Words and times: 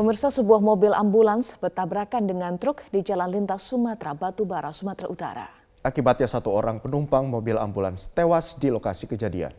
Pemirsa 0.00 0.32
sebuah 0.32 0.64
mobil 0.64 0.96
ambulans 0.96 1.60
bertabrakan 1.60 2.24
dengan 2.24 2.56
truk 2.56 2.88
di 2.88 3.04
Jalan 3.04 3.36
Lintas 3.36 3.68
Sumatera, 3.68 4.16
Batubara, 4.16 4.72
Sumatera 4.72 5.12
Utara. 5.12 5.44
Akibatnya 5.84 6.24
satu 6.24 6.48
orang 6.56 6.80
penumpang 6.80 7.28
mobil 7.28 7.60
ambulans 7.60 8.08
tewas 8.16 8.56
di 8.56 8.72
lokasi 8.72 9.04
kejadian. 9.04 9.52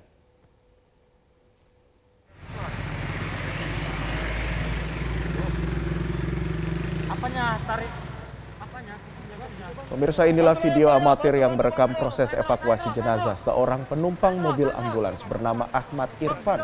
Apanya 7.05 7.61
tarik 7.69 8.00
Pemirsa 9.91 10.23
inilah 10.23 10.55
video 10.55 10.87
amatir 10.87 11.35
yang 11.35 11.59
merekam 11.59 11.91
proses 11.99 12.31
evakuasi 12.31 12.95
jenazah 12.95 13.35
seorang 13.35 13.83
penumpang 13.91 14.39
mobil 14.39 14.71
ambulans 14.71 15.19
bernama 15.27 15.67
Ahmad 15.67 16.07
Irfan 16.23 16.63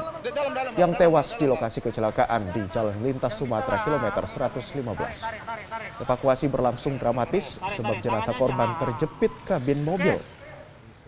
yang 0.80 0.96
tewas 0.96 1.36
di 1.36 1.44
lokasi 1.44 1.84
kecelakaan 1.84 2.56
di 2.56 2.64
Jalan 2.72 2.96
Lintas 3.04 3.36
Sumatera 3.36 3.84
kilometer 3.84 4.24
115. 4.24 4.80
Evakuasi 6.08 6.48
berlangsung 6.48 6.96
dramatis 6.96 7.60
sebab 7.76 8.00
jenazah 8.00 8.32
korban 8.32 8.80
terjepit 8.80 9.36
kabin 9.44 9.84
mobil. 9.84 10.24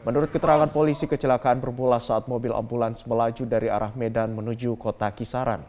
Menurut 0.04 0.28
keterangan 0.36 0.68
polisi 0.68 1.08
kecelakaan 1.08 1.64
bermula 1.64 2.04
saat 2.04 2.28
mobil 2.28 2.52
ambulans 2.52 3.00
melaju 3.08 3.48
dari 3.48 3.72
arah 3.72 3.96
Medan 3.96 4.36
menuju 4.36 4.76
kota 4.76 5.08
Kisaran. 5.16 5.64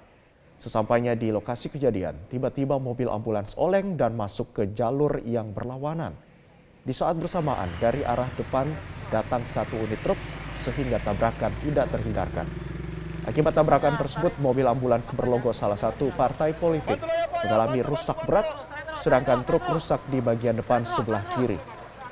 Sesampainya 0.59 1.15
di 1.15 1.31
lokasi 1.31 1.71
kejadian, 1.71 2.27
tiba-tiba 2.27 2.75
mobil 2.83 3.07
ambulans 3.07 3.55
oleng 3.55 3.95
dan 3.95 4.19
masuk 4.19 4.51
ke 4.51 4.63
jalur 4.75 5.23
yang 5.23 5.55
berlawanan. 5.55 6.30
Di 6.81 6.97
saat 6.97 7.21
bersamaan 7.21 7.69
dari 7.77 8.01
arah 8.01 8.29
depan 8.41 8.65
datang 9.13 9.45
satu 9.45 9.77
unit 9.77 10.01
truk 10.01 10.17
sehingga 10.65 10.97
tabrakan 11.01 11.53
tidak 11.61 11.93
terhindarkan. 11.93 12.49
Akibat 13.29 13.53
tabrakan 13.53 14.01
tersebut, 14.01 14.33
mobil 14.41 14.65
ambulans 14.65 15.05
berlogo 15.13 15.53
salah 15.53 15.77
satu 15.77 16.09
partai 16.17 16.57
politik 16.57 16.97
mengalami 17.45 17.85
rusak 17.85 18.17
berat, 18.25 18.49
sedangkan 19.05 19.45
truk 19.45 19.61
rusak 19.69 20.01
di 20.09 20.25
bagian 20.25 20.57
depan 20.57 20.89
sebelah 20.97 21.21
kiri. 21.37 21.61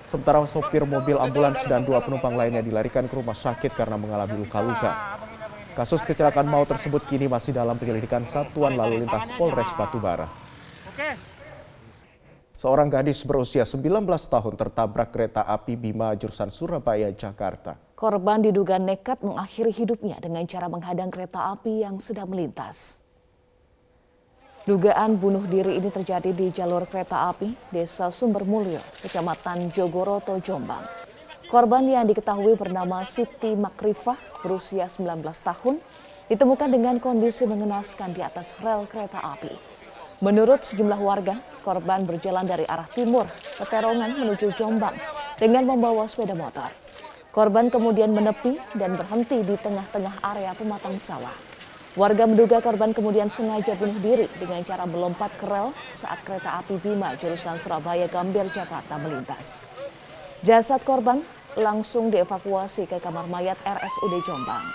Sementara 0.08 0.44
sopir 0.44 0.84
mobil 0.84 1.16
ambulans 1.16 1.60
dan 1.64 1.84
dua 1.84 2.04
penumpang 2.04 2.36
lainnya 2.36 2.60
dilarikan 2.60 3.08
ke 3.08 3.14
rumah 3.16 3.36
sakit 3.36 3.72
karena 3.72 3.96
mengalami 3.96 4.40
luka-luka. 4.40 5.16
Kasus 5.76 6.00
kecelakaan 6.04 6.48
maut 6.48 6.68
tersebut 6.68 7.04
kini 7.08 7.24
masih 7.24 7.56
dalam 7.56 7.76
penyelidikan 7.76 8.24
Satuan 8.24 8.76
Lalu 8.76 9.04
Lintas 9.04 9.32
Polres 9.36 9.68
Batubara. 9.76 10.28
Seorang 12.58 12.90
gadis 12.90 13.22
berusia 13.22 13.62
19 13.62 14.02
tahun 14.02 14.54
tertabrak 14.58 15.14
kereta 15.14 15.46
api 15.46 15.78
Bima 15.78 16.10
jurusan 16.18 16.50
Surabaya, 16.50 17.06
Jakarta. 17.14 17.78
Korban 17.94 18.42
diduga 18.42 18.82
nekat 18.82 19.22
mengakhiri 19.22 19.70
hidupnya 19.70 20.18
dengan 20.18 20.42
cara 20.42 20.66
menghadang 20.66 21.06
kereta 21.06 21.54
api 21.54 21.86
yang 21.86 22.02
sedang 22.02 22.26
melintas. 22.26 22.98
Dugaan 24.66 25.22
bunuh 25.22 25.46
diri 25.46 25.78
ini 25.78 25.86
terjadi 25.86 26.34
di 26.34 26.50
jalur 26.50 26.82
kereta 26.90 27.30
api 27.30 27.54
Desa 27.70 28.10
Sumbermulyo, 28.10 28.82
Kecamatan 29.06 29.70
Jogoroto, 29.70 30.34
Jombang. 30.42 30.82
Korban 31.46 31.86
yang 31.86 32.10
diketahui 32.10 32.58
bernama 32.58 33.06
Siti 33.06 33.54
Makrifah 33.54 34.18
berusia 34.42 34.90
19 34.90 35.22
tahun 35.46 35.78
ditemukan 36.26 36.68
dengan 36.74 36.98
kondisi 36.98 37.46
mengenaskan 37.46 38.18
di 38.18 38.20
atas 38.20 38.50
rel 38.58 38.82
kereta 38.90 39.22
api. 39.22 39.67
Menurut 40.18 40.66
sejumlah 40.66 40.98
warga, 40.98 41.38
korban 41.62 42.02
berjalan 42.02 42.42
dari 42.42 42.66
arah 42.66 42.90
timur 42.90 43.30
Peterongan 43.54 44.18
menuju 44.18 44.50
Jombang 44.58 44.98
dengan 45.38 45.62
membawa 45.62 46.10
sepeda 46.10 46.34
motor. 46.34 46.74
Korban 47.30 47.70
kemudian 47.70 48.10
menepi 48.10 48.58
dan 48.74 48.98
berhenti 48.98 49.46
di 49.46 49.54
tengah-tengah 49.54 50.18
area 50.26 50.58
pematang 50.58 50.98
sawah. 50.98 51.30
Warga 51.94 52.26
menduga 52.26 52.58
korban 52.58 52.90
kemudian 52.90 53.30
sengaja 53.30 53.78
bunuh 53.78 53.94
diri 54.02 54.26
dengan 54.42 54.58
cara 54.66 54.90
melompat 54.90 55.30
ke 55.38 55.46
rel 55.46 55.70
saat 55.94 56.18
kereta 56.26 56.66
api 56.66 56.82
Bima 56.82 57.14
jurusan 57.14 57.54
Surabaya 57.62 58.10
Gambir 58.10 58.50
Jakarta 58.50 58.98
melintas. 58.98 59.62
Jasad 60.42 60.82
korban 60.82 61.22
langsung 61.54 62.10
dievakuasi 62.10 62.90
ke 62.90 62.98
kamar 62.98 63.30
mayat 63.30 63.58
RSUD 63.62 64.14
Jombang. 64.26 64.66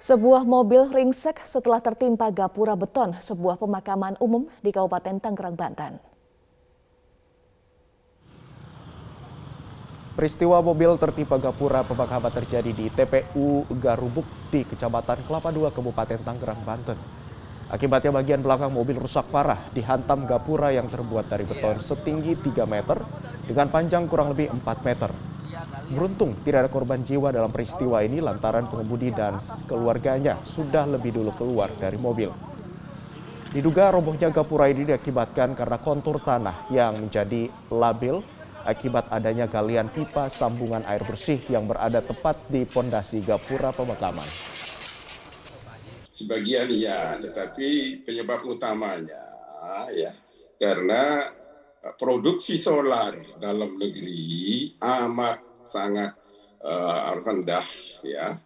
Sebuah 0.00 0.48
mobil 0.48 0.88
ringsek 0.88 1.44
setelah 1.44 1.76
tertimpa 1.76 2.32
gapura 2.32 2.72
beton 2.72 3.20
sebuah 3.20 3.60
pemakaman 3.60 4.16
umum 4.16 4.48
di 4.64 4.72
Kabupaten 4.72 5.20
Tangerang, 5.20 5.52
Banten. 5.52 6.00
Peristiwa 10.16 10.64
mobil 10.64 10.96
tertimpa 10.96 11.36
gapura 11.36 11.84
pemakaman 11.84 12.32
terjadi 12.32 12.72
di 12.72 12.88
TPU 12.88 13.68
Garubuk 13.76 14.24
di 14.48 14.64
Kecamatan 14.64 15.20
Kelapa 15.28 15.52
II, 15.52 15.68
Kabupaten 15.68 16.20
Tangerang, 16.24 16.60
Banten. 16.64 16.96
Akibatnya 17.68 18.16
bagian 18.16 18.40
belakang 18.40 18.72
mobil 18.72 18.96
rusak 18.96 19.28
parah 19.28 19.68
dihantam 19.76 20.24
gapura 20.24 20.72
yang 20.72 20.88
terbuat 20.88 21.28
dari 21.28 21.44
beton 21.44 21.76
setinggi 21.76 22.40
3 22.40 22.64
meter 22.64 23.04
dengan 23.44 23.68
panjang 23.68 24.08
kurang 24.08 24.32
lebih 24.32 24.48
4 24.48 24.64
meter. 24.80 25.29
Beruntung 25.90 26.38
tidak 26.46 26.66
ada 26.66 26.70
korban 26.70 27.02
jiwa 27.02 27.34
dalam 27.34 27.50
peristiwa 27.50 28.00
ini 28.00 28.22
lantaran 28.22 28.70
pengemudi 28.70 29.10
dan 29.10 29.38
keluarganya 29.66 30.38
sudah 30.42 30.86
lebih 30.86 31.14
dulu 31.16 31.30
keluar 31.34 31.68
dari 31.78 31.98
mobil. 31.98 32.30
Diduga 33.50 33.90
robohnya 33.90 34.30
gapura 34.30 34.70
ini 34.70 34.86
diakibatkan 34.86 35.58
karena 35.58 35.78
kontur 35.82 36.22
tanah 36.22 36.70
yang 36.70 36.94
menjadi 37.02 37.50
labil 37.74 38.22
akibat 38.62 39.10
adanya 39.10 39.50
galian 39.50 39.90
pipa 39.90 40.30
sambungan 40.30 40.86
air 40.86 41.02
bersih 41.02 41.42
yang 41.50 41.66
berada 41.66 41.98
tepat 41.98 42.38
di 42.46 42.62
pondasi 42.62 43.18
gapura 43.26 43.74
pemakaman. 43.74 44.26
Sebagian 46.14 46.68
ya, 46.70 47.18
tetapi 47.18 48.02
penyebab 48.06 48.44
utamanya 48.46 49.30
ya 49.94 50.12
karena 50.60 51.32
produksi 51.96 52.60
solar 52.60 53.16
dalam 53.40 53.80
negeri 53.80 54.76
amat 54.76 55.64
sangat 55.64 56.12
uh, 56.60 57.16
rendah 57.20 57.66
ya. 58.04 58.36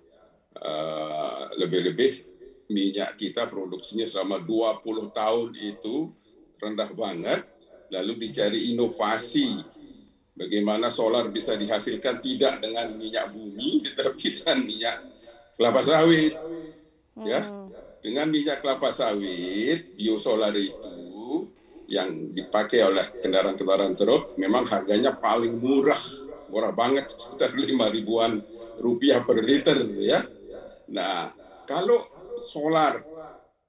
Uh, 0.55 1.50
lebih-lebih 1.59 2.22
minyak 2.71 3.19
kita 3.19 3.50
produksinya 3.50 4.06
selama 4.06 4.39
20 4.39 5.11
tahun 5.11 5.50
itu 5.59 6.15
rendah 6.62 6.91
banget 6.95 7.43
lalu 7.91 8.28
dicari 8.28 8.71
inovasi. 8.71 9.61
Bagaimana 10.34 10.91
solar 10.91 11.31
bisa 11.31 11.55
dihasilkan 11.55 12.19
tidak 12.19 12.59
dengan 12.62 12.91
minyak 12.95 13.31
bumi 13.34 13.78
tetapi 13.87 14.27
dengan 14.41 14.59
minyak 14.62 14.97
kelapa 15.59 15.83
sawit 15.83 16.34
ya. 17.22 17.47
Hmm. 17.47 17.71
dengan 18.03 18.27
minyak 18.27 18.59
kelapa 18.59 18.91
sawit 18.91 19.95
biosolar 19.95 20.55
itu 20.55 20.94
yang 21.94 22.34
dipakai 22.34 22.82
oleh 22.82 23.06
kendaraan-kendaraan 23.22 23.94
truk 23.94 24.34
memang 24.34 24.66
harganya 24.66 25.15
paling 25.15 25.55
murah 25.55 25.99
murah 26.50 26.75
banget 26.75 27.06
sekitar 27.15 27.55
lima 27.55 27.87
ribuan 27.91 28.43
rupiah 28.82 29.22
per 29.22 29.38
liter 29.43 29.78
ya. 30.03 30.22
Nah 30.91 31.31
kalau 31.66 32.03
solar 32.43 32.99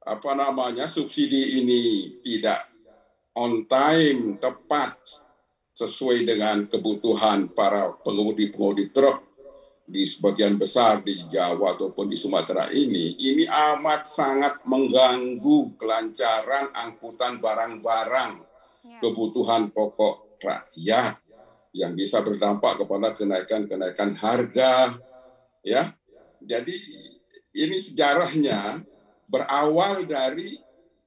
apa 0.05 0.31
namanya 0.37 0.85
subsidi 0.85 1.61
ini 1.61 2.13
tidak 2.21 2.61
on 3.37 3.65
time 3.65 4.37
tepat 4.37 4.95
sesuai 5.75 6.23
dengan 6.23 6.69
kebutuhan 6.71 7.51
para 7.51 7.91
pengemudi-pengemudi 8.05 8.95
truk 8.95 9.34
di 9.85 10.01
sebagian 10.01 10.57
besar 10.57 11.05
di 11.05 11.13
Jawa 11.29 11.77
ataupun 11.77 12.09
di 12.09 12.17
Sumatera 12.17 12.73
ini, 12.73 13.13
ini 13.21 13.45
amat 13.45 14.09
sangat 14.09 14.65
mengganggu 14.65 15.77
kelancaran 15.77 16.73
angkutan 16.73 17.37
barang-barang 17.37 18.31
ya. 18.81 18.97
kebutuhan 18.97 19.69
pokok 19.69 20.41
rakyat 20.41 21.21
yang 21.77 21.93
bisa 21.93 22.25
berdampak 22.25 22.81
kepada 22.81 23.13
kenaikan-kenaikan 23.13 24.17
harga 24.17 24.97
ya. 25.61 25.93
Jadi 26.41 26.73
ini 27.53 27.77
sejarahnya 27.77 28.81
berawal 29.29 30.09
dari 30.09 30.64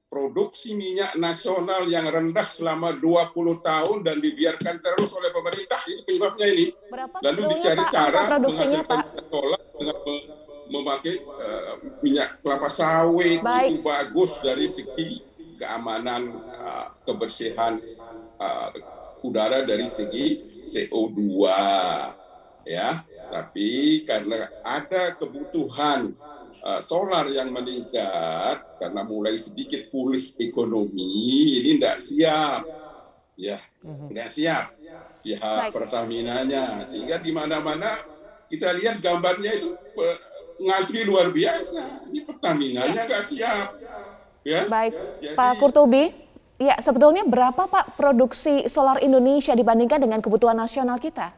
produksi 0.09 0.73
minyak 0.73 1.13
nasional 1.21 1.85
yang 1.85 2.09
rendah 2.09 2.43
selama 2.49 2.97
20 2.97 3.61
tahun 3.61 3.97
dan 4.01 4.17
dibiarkan 4.17 4.81
terus 4.81 5.13
oleh 5.13 5.29
pemerintah 5.29 5.77
itu 5.85 6.01
penyebabnya 6.01 6.47
ini. 6.49 6.65
Berapa 6.89 7.15
Lalu 7.29 7.41
dicari 7.53 7.83
Pak, 7.85 7.91
cara 7.93 8.21
menghasilkan 8.41 8.99
solar 9.29 9.61
dengan 9.77 9.97
memakai 10.69 11.15
uh, 11.21 11.73
minyak 12.01 12.41
kelapa 12.41 12.69
sawit 12.69 13.41
Baik. 13.41 13.69
itu 13.69 13.75
bagus 13.85 14.31
dari 14.41 14.65
segi 14.69 15.21
keamanan 15.61 16.29
uh, 16.57 16.93
kebersihan 17.05 17.77
uh, 18.37 18.69
udara 19.25 19.65
dari 19.65 19.89
segi 19.89 20.61
CO2 20.65 21.49
ya 22.69 23.01
tapi 23.33 24.01
karena 24.05 24.45
ada 24.61 25.17
kebutuhan 25.17 26.13
uh, 26.63 26.81
solar 26.83 27.27
yang 27.31 27.51
meningkat 27.51 28.79
karena 28.79 29.01
mulai 29.03 29.35
sedikit 29.35 29.87
pulih 29.91 30.21
ekonomi 30.39 31.07
ini 31.63 31.79
tidak 31.79 31.97
siap. 31.99 32.61
Ya 33.39 33.57
mhm. 33.83 34.11
tidak 34.11 34.29
siap. 34.31 34.65
Pihak 35.19 35.75
Pertamina-nya. 35.75 36.87
Sehingga 36.87 37.19
di 37.19 37.31
mana-mana 37.35 37.91
kita 38.47 38.71
lihat 38.75 39.03
gambarnya 39.03 39.51
itu 39.51 39.75
ngantri 40.63 41.07
luar 41.07 41.31
biasa. 41.31 42.07
Ini 42.11 42.23
Pertamina-nya 42.27 43.01
nggak 43.07 43.25
siap. 43.25 43.67
Ya. 44.47 44.65
Baik, 44.71 44.95
Jadi, 45.19 45.35
Pak 45.35 45.51
Kurtubi, 45.59 46.15
ya 46.55 46.79
sebetulnya 46.79 47.27
berapa 47.27 47.67
Pak 47.67 47.99
produksi 47.99 48.65
solar 48.71 48.99
Indonesia 49.03 49.51
dibandingkan 49.51 49.99
dengan 49.99 50.19
kebutuhan 50.23 50.55
nasional 50.55 50.95
kita? 50.97 51.35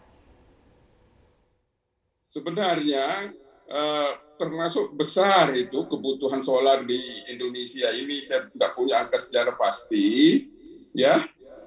Sebenarnya 2.22 3.36
uh, 3.72 4.12
termasuk 4.36 4.94
besar 4.94 5.54
itu 5.56 5.88
kebutuhan 5.88 6.44
solar 6.44 6.84
di 6.84 7.00
Indonesia 7.32 7.88
ini. 7.96 8.20
Saya 8.20 8.48
tidak 8.52 8.72
punya 8.76 9.06
angka 9.06 9.18
secara 9.18 9.56
pasti, 9.56 10.44
ya. 10.92 11.18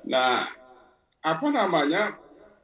Nah, 0.05 0.45
apa 1.25 1.47
namanya 1.49 2.15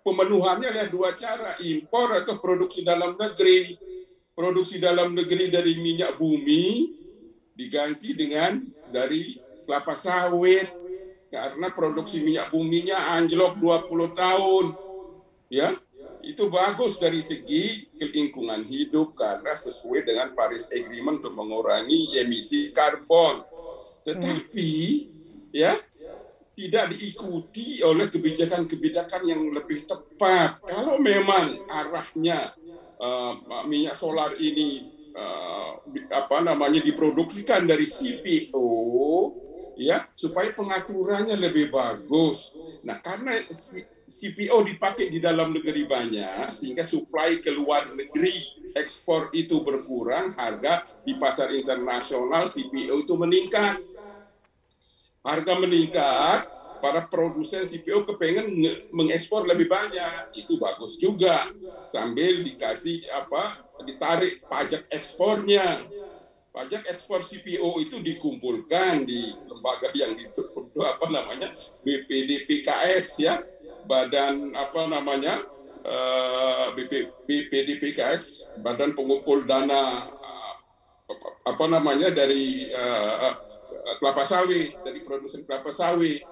pemenuhannya 0.04 0.68
ada 0.70 0.84
dua 0.92 1.16
cara 1.16 1.56
impor 1.64 2.12
atau 2.14 2.36
produksi 2.38 2.84
dalam 2.84 3.16
negeri. 3.16 3.76
Produksi 4.36 4.80
dalam 4.80 5.12
negeri 5.12 5.52
dari 5.52 5.76
minyak 5.82 6.16
bumi 6.16 6.96
diganti 7.52 8.16
dengan 8.16 8.62
dari 8.88 9.36
kelapa 9.68 9.92
sawit. 9.92 10.68
Karena 11.30 11.70
produksi 11.70 12.26
minyak 12.26 12.50
buminya 12.50 13.14
anjlok 13.14 13.62
20 13.62 14.18
tahun 14.18 14.66
ya 15.46 15.74
itu 16.20 16.52
bagus 16.52 17.00
dari 17.00 17.24
segi 17.24 17.88
lingkungan 17.96 18.64
hidup 18.64 19.16
karena 19.16 19.56
sesuai 19.56 20.04
dengan 20.04 20.32
Paris 20.36 20.68
Agreement 20.68 21.24
untuk 21.24 21.34
mengurangi 21.36 22.16
emisi 22.20 22.72
karbon. 22.72 23.44
Tetapi 24.04 24.70
ya 25.52 25.76
tidak 26.56 26.92
diikuti 26.92 27.80
oleh 27.80 28.12
kebijakan-kebijakan 28.12 29.22
yang 29.24 29.40
lebih 29.48 29.88
tepat. 29.88 30.60
Kalau 30.68 31.00
memang 31.00 31.56
arahnya 31.68 32.52
uh, 33.00 33.64
minyak 33.64 33.96
solar 33.96 34.36
ini 34.36 34.84
uh, 35.16 35.80
apa 36.12 36.44
namanya 36.44 36.84
diproduksikan 36.84 37.64
dari 37.64 37.88
CPO 37.88 38.68
ya 39.80 40.04
supaya 40.12 40.52
pengaturannya 40.52 41.40
lebih 41.40 41.72
bagus. 41.72 42.52
Nah, 42.84 43.00
karena 43.00 43.40
CPO 44.10 44.66
dipakai 44.66 45.06
di 45.06 45.22
dalam 45.22 45.54
negeri 45.54 45.86
banyak 45.86 46.50
sehingga 46.50 46.82
supply 46.82 47.38
ke 47.38 47.54
luar 47.54 47.94
negeri 47.94 48.34
ekspor 48.74 49.30
itu 49.30 49.62
berkurang, 49.62 50.34
harga 50.34 50.82
di 51.06 51.14
pasar 51.14 51.54
internasional 51.54 52.50
CPO 52.50 53.06
itu 53.06 53.14
meningkat. 53.14 53.78
Harga 55.22 55.52
meningkat, 55.62 56.50
para 56.82 57.06
produsen 57.06 57.62
CPO 57.62 58.02
kepengen 58.08 58.50
mengekspor 58.90 59.46
lebih 59.46 59.70
banyak, 59.70 60.34
itu 60.34 60.58
bagus 60.58 60.98
juga. 60.98 61.46
Sambil 61.86 62.42
dikasih 62.42 63.06
apa 63.14 63.62
ditarik 63.78 64.42
pajak 64.50 64.90
ekspornya. 64.90 65.86
Pajak 66.50 66.82
ekspor 66.90 67.22
CPO 67.22 67.78
itu 67.78 68.02
dikumpulkan 68.02 69.06
di 69.06 69.38
lembaga 69.46 69.86
yang 69.94 70.18
disebut 70.18 70.74
apa 70.82 71.06
namanya 71.06 71.54
BPDPKS 71.86 73.06
ya 73.22 73.38
badan 73.90 74.54
apa 74.54 74.86
namanya 74.86 75.42
eh, 75.82 76.66
BP, 76.78 76.92
BPDPKS, 77.26 78.54
Badan 78.62 78.94
Pengumpul 78.94 79.42
Dana 79.42 80.06
uh, 80.06 80.54
apa 81.42 81.64
namanya 81.66 82.14
dari 82.14 82.70
uh, 82.70 83.34
kelapa 83.98 84.22
sawit, 84.22 84.78
dari 84.86 85.02
produsen 85.02 85.42
kelapa 85.42 85.74
sawit. 85.74 86.22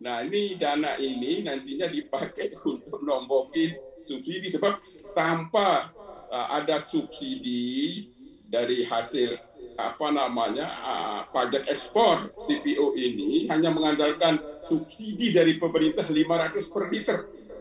Nah 0.00 0.22
ini 0.22 0.54
dana 0.54 0.94
ini 1.02 1.42
nantinya 1.42 1.90
dipakai 1.90 2.54
untuk 2.70 3.02
nombokin 3.02 3.74
subsidi 4.06 4.46
sebab 4.46 4.78
tanpa 5.12 5.90
ada 6.30 6.78
subsidi 6.78 8.06
dari 8.46 8.86
hasil 8.86 9.49
apa 9.88 10.12
namanya 10.12 10.68
uh, 10.84 11.20
pajak 11.32 11.64
ekspor 11.70 12.28
CPO 12.36 12.92
ini 12.98 13.48
hanya 13.48 13.72
mengandalkan 13.72 14.36
subsidi 14.60 15.32
dari 15.32 15.56
pemerintah 15.56 16.04
500 16.04 16.74
per 16.74 16.84
liter 16.92 17.18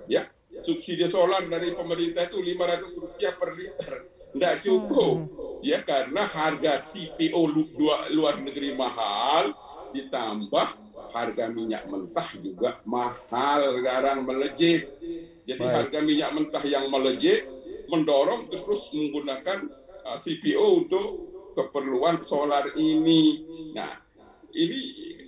ya. 0.09 0.27
Subsidi 0.59 1.07
solar 1.07 1.47
dari 1.47 1.71
pemerintah 1.71 2.27
itu 2.27 2.43
500 2.43 3.01
rupiah 3.01 3.33
per 3.39 3.55
liter. 3.55 3.91
Tidak 4.35 4.55
cukup 4.59 5.17
ya 5.63 5.79
karena 5.81 6.27
harga 6.27 6.75
CPO 6.75 7.41
luar 8.11 8.43
negeri 8.43 8.75
mahal 8.75 9.55
ditambah 9.95 10.67
harga 11.09 11.45
minyak 11.49 11.89
mentah 11.89 12.27
juga 12.37 12.77
mahal 12.85 13.79
sekarang 13.81 14.27
melejit. 14.27 14.91
Jadi 15.47 15.65
Baik. 15.65 15.75
harga 15.79 15.99
minyak 16.05 16.31
mentah 16.35 16.63
yang 16.67 16.85
melejit 16.91 17.49
mendorong 17.89 18.45
terus 18.53 18.93
menggunakan 18.93 19.65
uh, 20.05 20.17
CPO 20.17 20.85
untuk 20.85 21.07
keperluan 21.59 22.23
solar 22.23 22.63
ini. 22.79 23.43
Nah, 23.75 23.91
ini 24.55 24.79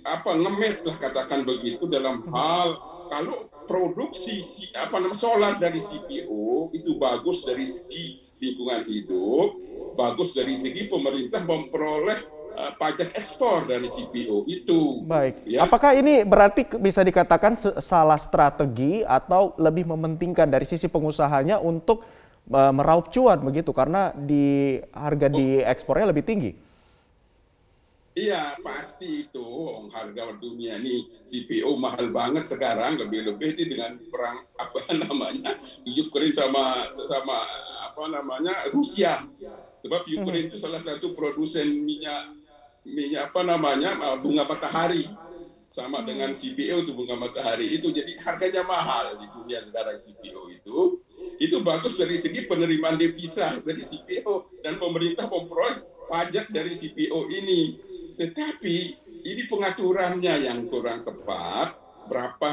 apa 0.02 0.32
ngemet 0.32 0.82
lah 0.82 0.96
katakan 0.98 1.44
begitu 1.44 1.84
dalam 1.86 2.24
hal 2.32 2.80
kalau 3.12 3.52
produksi 3.68 4.40
apa 4.72 4.96
namanya 4.98 5.20
solar 5.20 5.52
dari 5.60 5.78
CPO 5.78 6.72
itu 6.72 6.96
bagus 6.96 7.44
dari 7.44 7.68
segi 7.68 8.24
lingkungan 8.42 8.82
hidup, 8.88 9.48
bagus 9.94 10.34
dari 10.34 10.58
segi 10.58 10.90
pemerintah 10.90 11.46
memperoleh 11.46 12.18
uh, 12.58 12.72
pajak 12.74 13.14
ekspor 13.14 13.68
dari 13.70 13.86
CPO 13.86 14.48
itu. 14.50 15.06
Baik. 15.06 15.46
Ya. 15.46 15.62
Apakah 15.62 15.94
ini 15.94 16.26
berarti 16.26 16.66
bisa 16.80 17.06
dikatakan 17.06 17.54
salah 17.78 18.18
strategi 18.18 19.06
atau 19.06 19.54
lebih 19.60 19.86
mementingkan 19.86 20.50
dari 20.50 20.66
sisi 20.66 20.90
pengusahanya 20.90 21.62
untuk 21.62 22.02
meraup 22.50 23.08
cuan 23.08 23.38
begitu 23.40 23.70
karena 23.70 24.10
di 24.12 24.78
harga 24.90 25.28
di 25.30 25.62
ekspornya 25.62 26.10
lebih 26.10 26.24
tinggi. 26.26 26.52
Iya 28.12 28.60
pasti 28.60 29.24
itu. 29.24 29.46
Harga 29.88 30.36
dunia 30.36 30.76
ini 30.76 31.08
CPO 31.24 31.72
mahal 31.80 32.12
banget 32.12 32.44
sekarang 32.44 33.00
lebih-lebih 33.00 33.56
ini 33.56 33.64
dengan 33.72 33.96
perang 34.12 34.44
apa 34.62 34.80
namanya 34.92 35.56
Ukraine 35.88 36.36
sama 36.36 36.92
sama 37.08 37.40
apa 37.88 38.04
namanya 38.12 38.52
Rusia. 38.72 39.16
Sebab 39.80 40.04
Ukraine 40.06 40.52
itu 40.52 40.60
salah 40.60 40.80
satu 40.84 41.16
produsen 41.16 41.66
minyak 41.72 42.36
minyak 42.84 43.32
apa 43.32 43.40
namanya 43.46 43.96
bunga 44.20 44.44
matahari 44.44 45.08
sama 45.72 46.04
dengan 46.04 46.36
CPO 46.36 46.84
itu 46.84 46.92
bunga 46.92 47.16
matahari 47.16 47.80
itu 47.80 47.88
jadi 47.88 48.12
harganya 48.20 48.60
mahal 48.68 49.16
di 49.16 49.24
dunia 49.32 49.64
sekarang 49.64 49.96
CPO 49.96 50.42
itu 50.52 51.00
itu 51.40 51.56
bagus 51.64 51.96
dari 51.96 52.20
segi 52.20 52.44
penerimaan 52.44 53.00
devisa 53.00 53.56
dari 53.64 53.80
CPO 53.80 54.60
dan 54.60 54.76
pemerintah 54.76 55.32
memperoleh 55.32 55.80
pajak 56.12 56.52
dari 56.52 56.76
CPO 56.76 57.32
ini. 57.32 57.80
Tetapi 58.20 58.76
ini 59.24 59.42
pengaturannya 59.48 60.44
yang 60.44 60.68
kurang 60.68 61.08
tepat, 61.08 61.72
berapa 62.12 62.52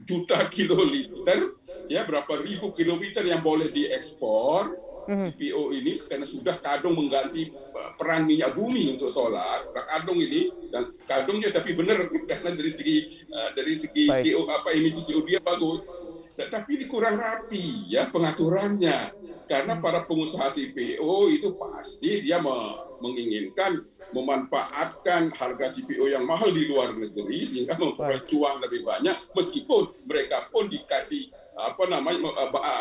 juta 0.00 0.48
kiloliter, 0.48 1.60
ya 1.92 2.08
berapa 2.08 2.40
ribu 2.40 2.72
kilometer 2.72 3.20
yang 3.26 3.44
boleh 3.44 3.68
diekspor 3.68 4.72
mhm. 5.12 5.36
CPO 5.36 5.62
ini 5.76 5.92
karena 6.08 6.24
sudah 6.24 6.56
kadung 6.64 6.96
mengganti 6.96 7.52
peran 8.00 8.24
minyak 8.24 8.56
bumi 8.56 8.96
untuk 8.96 9.12
solar. 9.12 9.68
Kadung 9.74 10.18
ini 10.18 10.48
dan 10.72 10.88
kadungnya 11.14 11.54
tapi 11.54 11.78
benar 11.78 12.10
karena 12.10 12.50
dari 12.50 12.70
segi 12.74 12.96
uh, 13.30 13.50
dari 13.54 13.74
segi 13.78 14.10
CO 14.10 14.50
apa 14.50 14.74
emisi 14.74 15.00
CO2 15.06 15.38
bagus. 15.38 15.86
Tapi 16.34 16.74
ini 16.74 16.90
kurang 16.90 17.14
rapi 17.14 17.94
ya 17.94 18.10
pengaturannya. 18.10 19.14
Karena 19.44 19.78
para 19.78 20.02
pengusaha 20.08 20.50
CPO 20.50 21.30
itu 21.30 21.52
pasti 21.54 22.24
dia 22.26 22.40
menginginkan 22.98 23.86
memanfaatkan 24.10 25.30
harga 25.36 25.66
CPO 25.68 26.10
yang 26.10 26.24
mahal 26.24 26.50
di 26.50 26.64
luar 26.66 26.96
negeri 26.96 27.44
sehingga 27.44 27.78
memperoleh 27.78 28.24
cuan 28.26 28.58
lebih 28.64 28.82
banyak. 28.82 29.14
Meskipun 29.36 29.94
mereka 30.08 30.48
pun 30.50 30.66
dikasih 30.66 31.30
apa 31.54 31.86
namanya 31.86 32.34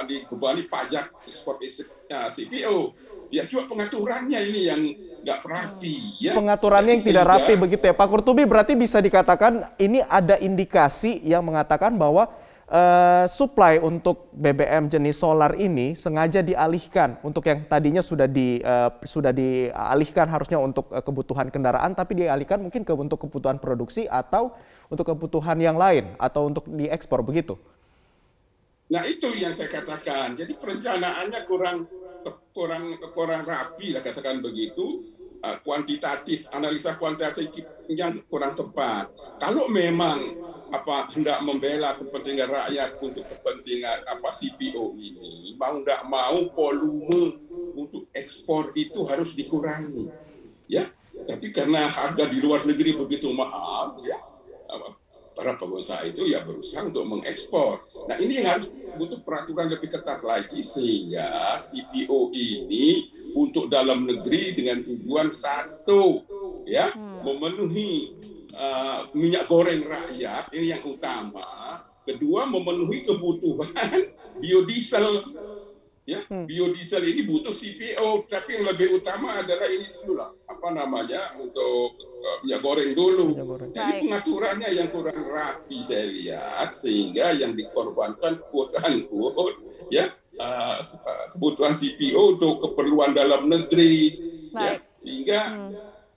dibebani 0.09 0.65
pajak 0.65 1.13
ekspor 1.29 1.61
CPO 2.09 2.77
ya 3.33 3.45
cuma 3.49 3.65
pengaturannya 3.65 4.39
ini 4.49 4.61
yang 4.69 4.81
nggak 5.23 5.39
rapi 5.47 5.95
ya 6.19 6.35
pengaturannya 6.35 6.99
yang 6.99 7.05
tidak 7.07 7.25
rapi 7.25 7.53
begitu 7.55 7.83
ya 7.87 7.95
Pak 7.95 8.07
Kurtubi 8.11 8.43
berarti 8.43 8.75
bisa 8.75 8.99
dikatakan 8.99 9.71
ini 9.79 10.03
ada 10.03 10.35
indikasi 10.35 11.23
yang 11.23 11.47
mengatakan 11.47 11.95
bahwa 11.95 12.27
uh, 12.67 13.25
supply 13.29 13.79
untuk 13.79 14.27
BBM 14.35 14.91
jenis 14.91 15.15
solar 15.19 15.55
ini 15.55 15.95
sengaja 15.95 16.43
dialihkan 16.43 17.21
untuk 17.23 17.47
yang 17.47 17.63
tadinya 17.65 18.03
sudah 18.03 18.27
di 18.27 18.59
uh, 18.59 18.91
sudah 19.03 19.31
dialihkan 19.31 20.27
harusnya 20.27 20.59
untuk 20.59 20.91
uh, 20.91 20.99
kebutuhan 20.99 21.47
kendaraan 21.47 21.95
tapi 21.95 22.19
dialihkan 22.19 22.59
mungkin 22.59 22.83
ke 22.83 22.91
untuk 22.91 23.23
kebutuhan 23.23 23.63
produksi 23.63 24.09
atau 24.11 24.51
untuk 24.91 25.07
kebutuhan 25.07 25.57
yang 25.57 25.79
lain 25.79 26.13
atau 26.19 26.51
untuk 26.51 26.67
diekspor 26.67 27.23
begitu. 27.23 27.57
Nah 28.91 29.03
itu 29.07 29.31
yang 29.39 29.55
saya 29.55 29.71
katakan. 29.71 30.35
Jadi 30.35 30.53
perencanaannya 30.59 31.41
kurang 31.47 31.87
kurang 32.53 32.93
kurang 33.15 33.41
rapi 33.47 33.95
lah 33.95 34.01
katakan 34.03 34.43
begitu. 34.43 35.12
Kuantitatif 35.63 36.47
analisa 36.55 36.95
kuantitatifnya 36.95 38.15
kurang 38.31 38.55
tepat. 38.55 39.11
Kalau 39.43 39.67
memang 39.67 40.19
apa 40.73 41.11
hendak 41.13 41.43
membela 41.45 41.93
kepentingan 41.99 42.49
rakyat 42.49 42.97
untuk 42.97 43.27
kepentingan 43.29 44.09
apa 44.09 44.29
CPO 44.33 44.97
ini 44.97 45.53
mau 45.53 45.77
tidak 45.83 46.01
mau 46.09 46.37
volume 46.49 47.37
untuk 47.77 48.09
ekspor 48.09 48.73
itu 48.73 49.05
harus 49.05 49.37
dikurangi 49.37 50.09
ya 50.65 50.89
tapi 51.29 51.53
karena 51.53 51.85
harga 51.85 52.25
di 52.25 52.41
luar 52.41 52.65
negeri 52.65 52.97
begitu 52.97 53.29
mahal, 53.31 54.01
ya 54.01 54.17
para 55.33 55.57
pengusaha 55.57 56.05
itu 56.05 56.29
ya 56.29 56.45
berusaha 56.45 56.85
untuk 56.85 57.09
mengekspor. 57.09 57.81
Nah 58.05 58.17
ini 58.21 58.41
yang 58.41 58.57
harus 58.57 58.69
butuh 58.97 59.17
peraturan 59.25 59.65
lebih 59.65 59.89
ketat 59.89 60.21
lagi 60.21 60.61
sehingga 60.61 61.57
CPO 61.57 62.29
ini 62.37 63.09
untuk 63.33 63.69
dalam 63.69 64.05
negeri 64.05 64.53
dengan 64.53 64.81
tujuan 64.85 65.29
satu 65.33 66.23
ya 66.69 66.89
hmm. 66.93 67.25
memenuhi 67.25 67.91
uh, 68.53 69.09
minyak 69.17 69.49
goreng 69.49 69.83
rakyat 69.83 70.49
ini 70.53 70.73
yang 70.73 70.83
utama. 70.85 71.45
Kedua 72.03 72.45
memenuhi 72.47 73.03
kebutuhan 73.07 73.71
biodiesel 74.41 75.23
ya 76.03 76.19
hmm. 76.27 76.43
biodiesel 76.43 76.99
ini 76.99 77.23
butuh 77.23 77.55
CPO 77.55 78.27
tapi 78.27 78.59
yang 78.59 78.65
lebih 78.75 78.99
utama 78.99 79.39
adalah 79.39 79.67
ini 79.71 79.87
dulu 79.95 80.19
lah 80.19 80.35
apa 80.51 80.67
namanya 80.75 81.39
untuk 81.39 81.95
uh, 81.95 82.37
minyak 82.43 82.59
goreng 82.59 82.91
dulu 82.91 83.31
minyak 83.31 83.71
jadi 83.71 83.91
pengaturannya 84.03 84.69
yang 84.75 84.87
kurang 84.91 85.23
rapi 85.23 85.79
saya 85.79 86.11
lihat 86.11 86.75
sehingga 86.75 87.39
yang 87.39 87.55
dikorbankan 87.55 88.35
quote 88.51 88.75
unquote 88.83 89.55
ya 89.87 90.11
uh, 90.39 90.77
kebutuhan 91.35 91.73
CPO 91.77 92.37
untuk 92.37 92.63
keperluan 92.69 93.13
dalam 93.13 93.49
negeri 93.49 93.95
ya. 94.09 94.53
Baik. 94.53 94.63
ya 94.63 94.73
sehingga 94.93 95.39
hmm. 95.49 95.71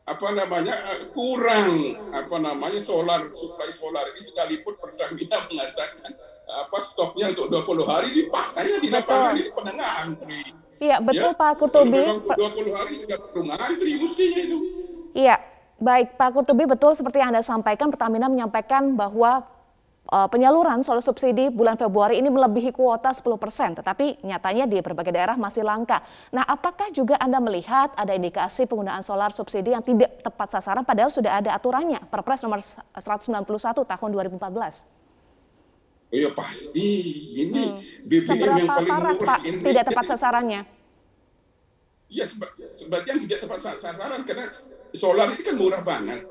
apa 0.07 0.29
namanya 0.37 0.75
uh, 0.77 1.01
kurang 1.13 1.97
apa 2.13 2.37
namanya 2.39 2.81
solar 2.81 3.29
supply 3.33 3.71
solar 3.73 4.05
ini 4.15 4.23
sekalipun 4.23 4.75
Pertamina 4.79 5.37
mengatakan 5.51 6.13
apa 6.47 6.79
stoknya 6.79 7.35
untuk 7.35 7.51
20 7.51 7.91
hari 7.91 8.09
dipakainya 8.15 8.79
di 8.79 8.89
lapangan 8.89 9.35
ini 9.35 9.51
pada 9.51 9.73
ngantri. 9.75 10.41
Iya, 10.77 10.97
betul 11.03 11.33
ya? 11.33 11.41
Pak 11.41 11.53
Kurtubi. 11.59 12.05
20 12.23 12.79
hari 12.79 12.95
tidak 13.03 13.19
perlu 13.33 13.43
ngantri 13.51 13.91
mestinya 13.99 14.41
itu. 14.45 14.59
Iya, 15.17 15.37
baik 15.83 16.15
Pak 16.15 16.31
Kurtubi 16.37 16.65
betul 16.69 16.93
seperti 16.95 17.19
yang 17.19 17.35
Anda 17.35 17.43
sampaikan 17.43 17.91
Pertamina 17.91 18.31
menyampaikan 18.31 18.95
bahwa 18.95 19.43
penyaluran 20.07 20.87
soal 20.87 21.03
subsidi 21.03 21.51
bulan 21.51 21.75
Februari 21.75 22.23
ini 22.23 22.31
melebihi 22.31 22.71
kuota 22.71 23.11
10 23.11 23.27
persen, 23.43 23.75
tetapi 23.75 24.23
nyatanya 24.23 24.65
di 24.71 24.79
berbagai 24.79 25.11
daerah 25.11 25.35
masih 25.35 25.67
langka. 25.67 26.03
Nah, 26.31 26.47
apakah 26.47 26.95
juga 26.95 27.19
Anda 27.19 27.43
melihat 27.43 27.91
ada 27.99 28.15
indikasi 28.15 28.71
penggunaan 28.71 29.03
solar 29.03 29.35
subsidi 29.35 29.75
yang 29.75 29.83
tidak 29.83 30.23
tepat 30.23 30.55
sasaran 30.55 30.87
padahal 30.87 31.11
sudah 31.11 31.43
ada 31.43 31.51
aturannya 31.55 31.99
Perpres 32.07 32.43
nomor 32.47 32.63
191 32.63 33.43
tahun 33.83 34.11
2014? 34.39 34.97
Iya 36.15 36.31
pasti. 36.31 36.91
Ini 37.35 37.63
hmm. 37.67 38.07
BBM 38.07 38.27
Seberapa 38.31 38.59
yang 38.63 38.71
paling 38.71 38.87
parah, 38.87 39.15
murah 39.19 39.27
Pak, 39.27 39.41
tidak 39.43 39.85
tepat 39.91 40.05
sasarannya. 40.15 40.63
Iya, 42.07 42.25
sebagian 42.71 43.19
tidak 43.27 43.39
tepat 43.43 43.59
sasaran 43.83 44.23
karena 44.23 44.47
solar 44.95 45.35
ini 45.35 45.43
kan 45.43 45.59
murah 45.59 45.83
banget. 45.83 46.23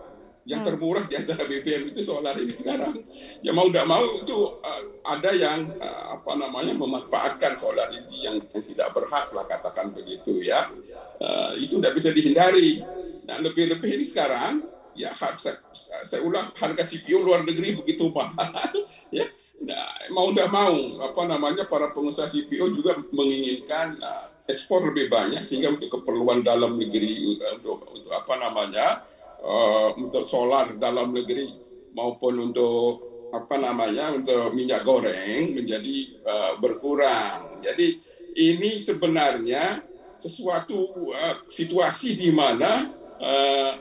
Yang 0.46 0.62
hmm. 0.62 0.70
termurah 0.70 1.04
di 1.10 1.16
antara 1.18 1.42
BBM 1.50 1.90
itu 1.90 2.02
solar 2.06 2.38
ini 2.38 2.54
sekarang. 2.54 3.02
Ya 3.42 3.50
mau 3.50 3.66
tidak 3.66 3.90
mau 3.90 4.06
itu 4.22 4.62
uh, 4.62 4.82
ada 5.02 5.34
yang 5.34 5.74
uh, 5.82 6.22
apa 6.22 6.38
namanya 6.38 6.78
memanfaatkan 6.78 7.58
solar 7.58 7.90
ini 7.90 8.30
yang, 8.30 8.38
yang 8.38 8.64
tidak 8.64 8.94
berhak 8.94 9.34
lah 9.34 9.46
katakan 9.50 9.90
begitu 9.90 10.46
ya. 10.46 10.70
Uh, 11.18 11.58
itu 11.58 11.82
tidak 11.82 11.98
bisa 11.98 12.14
dihindari. 12.14 12.86
Nah 13.26 13.42
lebih-lebih 13.42 13.90
ini 13.90 14.06
sekarang 14.06 14.62
ya 14.94 15.10
saya, 15.18 15.58
saya 16.06 16.22
ulang 16.22 16.54
harga 16.54 16.86
CPU 16.86 17.26
luar 17.26 17.42
negeri 17.42 17.76
begitu 17.82 18.08
mahal 18.16 18.72
ya 19.10 19.26
Nah, 19.66 19.88
mau 20.12 20.30
tidak 20.30 20.52
mau, 20.52 20.76
apa 21.02 21.22
namanya 21.26 21.64
para 21.66 21.90
pengusaha 21.90 22.28
CPO 22.28 22.76
juga 22.76 23.00
menginginkan 23.16 23.98
uh, 23.98 24.26
ekspor 24.46 24.84
lebih 24.94 25.10
banyak 25.10 25.42
sehingga 25.42 25.74
untuk 25.74 25.90
keperluan 25.90 26.46
dalam 26.46 26.78
negeri 26.78 27.40
untuk, 27.40 27.88
untuk 27.90 28.12
apa 28.14 28.34
namanya 28.38 29.02
uh, 29.46 29.94
untuk 30.02 30.26
solar 30.26 30.74
dalam 30.76 31.14
negeri 31.14 31.54
maupun 31.94 32.52
untuk 32.52 33.14
apa 33.32 33.56
namanya 33.62 34.16
untuk 34.16 34.52
minyak 34.58 34.82
goreng 34.82 35.54
menjadi 35.54 35.98
uh, 36.26 36.52
berkurang. 36.58 37.62
Jadi 37.62 38.02
ini 38.36 38.82
sebenarnya 38.82 39.86
sesuatu 40.18 41.14
uh, 41.14 41.46
situasi 41.46 42.18
di 42.18 42.34
mana 42.34 42.90
uh, 43.22 43.74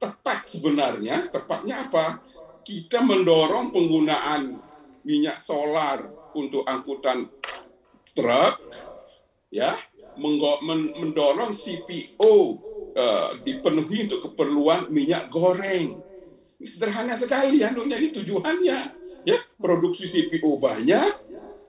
tepat 0.00 0.50
sebenarnya 0.50 1.30
tepatnya 1.30 1.86
apa 1.86 2.18
kita 2.62 3.02
mendorong 3.02 3.74
penggunaan 3.74 4.58
minyak 5.02 5.38
solar 5.38 6.06
untuk 6.32 6.62
angkutan 6.64 7.26
truk, 8.14 8.56
ya, 9.50 9.74
mendorong 10.16 11.52
CPO 11.52 12.34
uh, 12.96 13.38
dipenuhi 13.42 14.08
untuk 14.10 14.32
keperluan 14.32 14.88
minyak 14.88 15.28
goreng. 15.28 16.00
Sederhana 16.62 17.18
sekali 17.18 17.60
ya, 17.60 17.74
ini 17.74 18.08
tujuannya. 18.14 18.78
Ya, 19.22 19.38
produksi 19.54 20.10
CPO 20.10 20.58
banyak, 20.58 21.12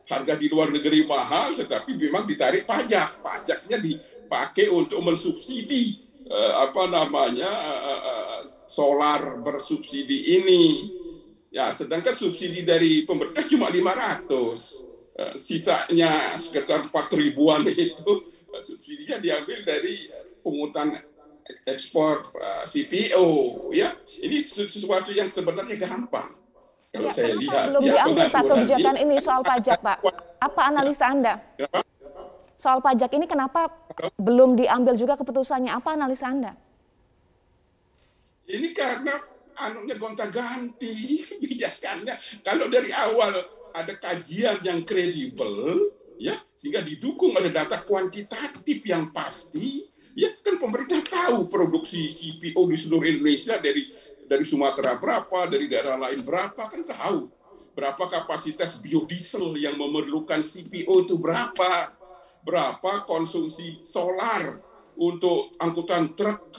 harga 0.09 0.33
di 0.37 0.49
luar 0.49 0.73
negeri 0.73 1.05
mahal, 1.05 1.53
tetapi 1.53 1.93
memang 1.97 2.25
ditarik 2.25 2.65
pajak. 2.65 3.21
Pajaknya 3.21 3.77
dipakai 3.77 4.69
untuk 4.69 5.01
mensubsidi 5.01 6.01
uh, 6.29 6.65
apa 6.69 6.89
namanya 6.89 7.49
uh, 7.49 8.01
uh, 8.01 8.39
solar 8.65 9.37
bersubsidi 9.41 10.37
ini 10.41 10.63
Ya, 11.53 11.69
sedangkan 11.69 12.17
subsidi 12.17 12.65
dari 12.65 13.05
pemerintah 13.05 13.45
cuma 13.45 13.69
500. 13.69 14.89
Eh, 15.13 15.37
sisanya 15.37 16.33
sekitar 16.41 16.89
4 16.89 17.13
ribuan 17.13 17.61
itu 17.69 18.25
subsidinya 18.57 19.21
diambil 19.21 19.61
dari 19.61 20.09
pungutan 20.41 20.97
ekspor 21.67 22.23
eh, 22.35 22.63
CPO 22.67 23.27
ya. 23.75 23.91
Ini 24.23 24.37
sesuatu 24.43 25.11
yang 25.11 25.27
sebenarnya 25.27 25.75
gampang. 25.79 26.43
Kalau 26.93 27.09
ya, 27.09 27.13
saya 27.13 27.33
lihat 27.33 27.63
belum 27.73 27.81
ya, 27.81 27.93
diambil 28.05 28.27
Pak 28.29 28.43
kebijakan 28.45 28.95
ini 29.01 29.15
soal 29.17 29.41
pajak, 29.41 29.81
Pak. 29.81 29.97
Apa 30.37 30.61
analisa 30.69 31.09
Anda? 31.09 31.41
Soal 32.53 32.79
pajak 32.85 33.09
ini 33.17 33.25
kenapa 33.25 33.65
belum 34.21 34.53
diambil 34.53 34.93
juga 34.93 35.17
keputusannya? 35.17 35.73
Apa 35.73 35.97
analisa 35.97 36.29
Anda? 36.29 36.53
Ini 38.45 38.69
karena 38.77 39.17
anunya 39.57 39.95
gonta-ganti 39.97 40.93
kebijakannya. 41.33 42.45
Kalau 42.45 42.69
dari 42.69 42.93
awal 42.93 43.41
ada 43.73 43.93
kajian 43.97 44.61
yang 44.61 44.85
kredibel, 44.85 45.89
ya 46.21 46.37
sehingga 46.53 46.85
didukung 46.85 47.33
oleh 47.33 47.49
data 47.49 47.81
kuantitatif 47.81 48.85
yang 48.85 49.09
pasti, 49.09 49.89
tahu 51.33 51.49
produksi 51.49 52.13
CPO 52.13 52.69
di 52.69 52.77
seluruh 52.77 53.09
Indonesia 53.09 53.57
dari 53.57 53.89
dari 54.29 54.45
Sumatera 54.45 54.93
berapa, 55.01 55.49
dari 55.49 55.65
daerah 55.65 55.97
lain 55.97 56.21
berapa, 56.21 56.69
kan 56.69 56.81
tahu. 56.85 57.25
Berapa 57.73 58.05
kapasitas 58.05 58.77
biodiesel 58.77 59.57
yang 59.57 59.73
memerlukan 59.73 60.45
CPO 60.45 61.09
itu 61.09 61.17
berapa, 61.17 61.89
berapa 62.45 63.01
konsumsi 63.09 63.81
solar 63.81 64.61
untuk 64.93 65.57
angkutan 65.57 66.13
truk? 66.13 66.53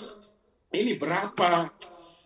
Ini 0.75 0.99
berapa. 0.99 1.71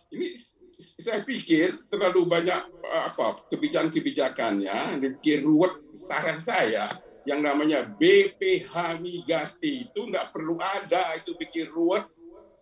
Ini 0.09 0.33
saya 0.73 1.21
pikir 1.21 1.85
terlalu 1.85 2.25
banyak 2.25 2.61
eh, 2.81 3.03
apa 3.13 3.45
kebijakan-kebijakannya 3.45 4.97
dipikir 4.97 5.45
ruwet 5.45 5.93
saran 5.93 6.41
saya 6.41 6.89
yang 7.29 7.45
namanya 7.45 7.85
BPH 7.85 8.97
migas 9.03 9.61
itu 9.61 10.01
nggak 10.07 10.33
perlu 10.33 10.57
ada 10.57 11.13
itu 11.19 11.37
pikir 11.37 11.69
ruwet 11.69 12.09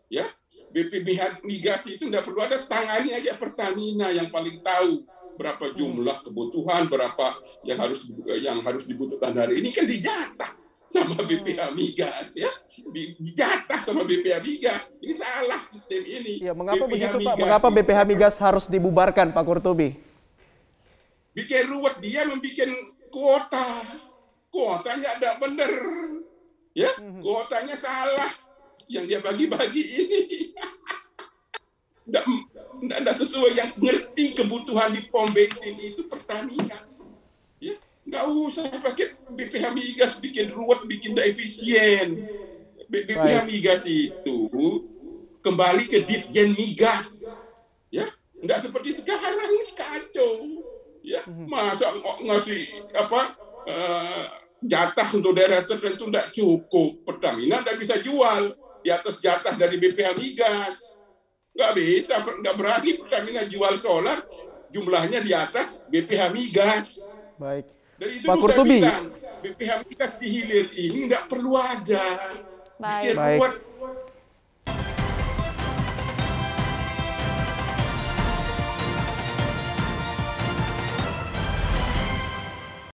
ya 0.07 0.25
BPH 0.71 1.41
migas 1.47 1.87
itu 1.87 2.07
nggak 2.07 2.27
perlu 2.27 2.43
ada 2.43 2.63
tangani 2.67 3.15
aja 3.15 3.39
Pertamina 3.39 4.11
yang 4.11 4.27
paling 4.27 4.59
tahu 4.59 5.07
berapa 5.37 5.73
jumlah 5.77 6.25
kebutuhan 6.25 6.89
berapa 6.89 7.27
yang 7.63 7.77
harus 7.77 8.09
yang 8.41 8.59
harus 8.65 8.89
dibutuhkan 8.89 9.37
hari 9.37 9.61
ini 9.61 9.69
kan 9.69 9.85
dijatah 9.85 10.51
sama 10.89 11.19
BPH 11.23 11.71
migas 11.77 12.35
ya 12.35 12.49
dijatah 12.93 13.79
sama 13.81 14.05
BPH 14.05 14.37
Migas. 14.43 14.83
Ini 15.01 15.13
salah 15.13 15.61
sistem 15.65 16.03
ini. 16.05 16.33
Ya, 16.41 16.53
mengapa 16.53 16.85
BPH 16.85 16.93
begitu 16.93 17.17
Pak? 17.25 17.35
Mengapa 17.37 17.67
BPH 17.73 17.99
Migas 18.07 18.35
harus 18.39 18.65
dibubarkan 18.69 19.33
Pak 19.33 19.43
Kurtubi? 19.43 19.97
Bikin 21.33 21.69
ruwet 21.69 22.01
dia 22.01 22.25
membuat 22.25 22.69
kuota. 23.13 23.67
Kuotanya 24.47 25.19
ada 25.19 25.37
benar. 25.37 25.71
Ya, 26.77 26.91
mhm. 26.97 27.21
kuotanya 27.21 27.75
salah. 27.75 28.31
Yang 28.87 29.05
dia 29.07 29.19
bagi-bagi 29.19 29.83
ini. 29.83 30.21
Tidak 32.87 33.15
sesuai 33.19 33.51
yang 33.57 33.71
ngerti 33.75 34.37
kebutuhan 34.37 34.95
di 34.95 35.03
pom 35.11 35.27
bensin 35.33 35.75
itu 35.75 36.07
Pertamina. 36.07 36.87
Ya, 37.59 37.75
nggak 38.07 38.23
usah 38.31 38.63
pakai 38.79 39.17
BPH 39.33 39.75
migas 39.75 40.15
bikin 40.21 40.53
ruwet, 40.53 40.87
bikin 40.87 41.17
tidak 41.17 41.35
efisien 41.35 42.21
BPH 42.87 43.43
migas 43.43 43.83
itu 43.85 44.37
kembali 45.43 45.85
ke 45.91 46.07
Ditjen 46.07 46.55
migas. 46.55 47.27
Ya, 47.91 48.07
nggak 48.39 48.67
seperti 48.67 48.95
sekarang 48.95 49.35
ini 49.35 49.71
kacau. 49.75 50.33
Ya, 51.03 51.23
mhm. 51.23 51.47
masa 51.47 51.87
ngasih 52.19 52.91
apa 52.91 53.31
uh, 53.63 54.23
jatah 54.59 55.07
untuk 55.15 55.35
daerah 55.35 55.63
tertentu 55.63 56.07
tidak 56.07 56.31
cukup. 56.31 57.03
Pertamina 57.03 57.63
tidak 57.63 57.77
bisa 57.79 57.95
jual. 57.99 58.55
Di 58.87 58.95
atas 58.95 59.19
jatah 59.19 59.51
dari 59.59 59.75
BPH 59.75 60.15
Migas. 60.15 61.03
Nggak 61.51 61.71
bisa, 61.75 62.23
nggak 62.23 62.55
berani 62.55 62.95
Pertamina 62.95 63.43
jual 63.43 63.75
solar 63.75 64.23
jumlahnya 64.71 65.19
di 65.19 65.35
atas 65.35 65.83
BPH 65.91 66.31
Migas. 66.31 67.19
Baik. 67.35 67.67
Dari 67.99 68.23
itu 68.23 68.27
Pak 68.31 68.35
Kurtubi. 68.39 68.79
bilang, 68.79 69.11
BPH 69.43 69.71
Migas 69.83 70.13
di 70.15 70.27
hilir 70.31 70.71
ini 70.71 71.11
nggak 71.11 71.27
perlu 71.27 71.59
ada. 71.59 72.07
Baik. 72.79 73.03
Bikin 73.11 73.15
Baik. 73.19 73.37
buat 73.43 73.53